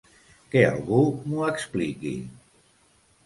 [0.53, 2.13] Que algú m'ho expliqui!